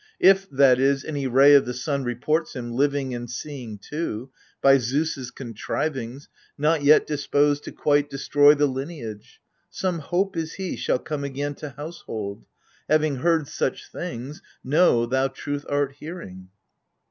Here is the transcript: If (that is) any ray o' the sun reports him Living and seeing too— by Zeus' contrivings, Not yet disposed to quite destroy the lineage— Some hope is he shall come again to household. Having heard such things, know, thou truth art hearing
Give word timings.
If 0.19 0.49
(that 0.49 0.79
is) 0.79 1.05
any 1.05 1.27
ray 1.27 1.53
o' 1.55 1.59
the 1.59 1.75
sun 1.75 2.03
reports 2.05 2.55
him 2.55 2.71
Living 2.71 3.13
and 3.13 3.29
seeing 3.29 3.77
too— 3.77 4.31
by 4.59 4.79
Zeus' 4.79 5.29
contrivings, 5.29 6.27
Not 6.57 6.83
yet 6.83 7.05
disposed 7.05 7.63
to 7.65 7.71
quite 7.71 8.09
destroy 8.09 8.55
the 8.55 8.65
lineage— 8.65 9.39
Some 9.69 9.99
hope 9.99 10.35
is 10.35 10.53
he 10.53 10.75
shall 10.75 10.97
come 10.97 11.23
again 11.23 11.53
to 11.57 11.69
household. 11.77 12.45
Having 12.89 13.17
heard 13.17 13.47
such 13.47 13.91
things, 13.91 14.41
know, 14.63 15.05
thou 15.05 15.27
truth 15.27 15.65
art 15.69 15.91
hearing 15.99 16.49